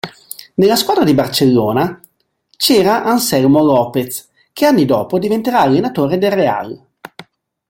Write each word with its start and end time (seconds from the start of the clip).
Nella 0.55 0.77
squadra 0.77 1.03
di 1.03 1.13
Barcellona 1.13 2.01
c'era 2.57 3.03
Anselmo 3.03 3.61
López, 3.61 4.29
che 4.51 4.65
anni 4.65 4.85
dopo 4.85 5.19
diventerà 5.19 5.59
allenatore 5.59 6.17
del 6.17 6.31
Real. 6.31 6.85